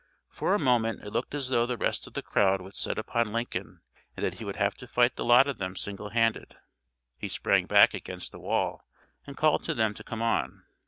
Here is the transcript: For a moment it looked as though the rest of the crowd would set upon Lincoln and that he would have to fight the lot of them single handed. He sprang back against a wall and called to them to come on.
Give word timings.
For 0.31 0.55
a 0.55 0.59
moment 0.59 1.03
it 1.03 1.11
looked 1.11 1.35
as 1.35 1.49
though 1.49 1.67
the 1.67 1.77
rest 1.77 2.07
of 2.07 2.15
the 2.15 2.23
crowd 2.23 2.59
would 2.59 2.73
set 2.75 2.97
upon 2.97 3.31
Lincoln 3.31 3.81
and 4.17 4.25
that 4.25 4.39
he 4.39 4.43
would 4.43 4.55
have 4.55 4.73
to 4.77 4.87
fight 4.87 5.15
the 5.15 5.23
lot 5.23 5.45
of 5.47 5.59
them 5.59 5.75
single 5.75 6.09
handed. 6.09 6.57
He 7.19 7.27
sprang 7.27 7.67
back 7.67 7.93
against 7.93 8.33
a 8.33 8.39
wall 8.39 8.81
and 9.27 9.37
called 9.37 9.63
to 9.65 9.75
them 9.75 9.93
to 9.93 10.03
come 10.03 10.23
on. 10.23 10.63